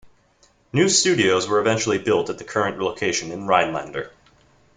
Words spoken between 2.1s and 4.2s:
at the current location in Rhinelander.